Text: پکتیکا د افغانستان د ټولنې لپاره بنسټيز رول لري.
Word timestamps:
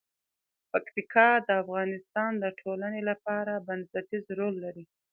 پکتیکا 0.71 1.29
د 1.47 1.49
افغانستان 1.63 2.31
د 2.39 2.45
ټولنې 2.59 3.01
لپاره 3.09 3.53
بنسټيز 3.67 4.25
رول 4.39 4.55
لري. 4.65 4.83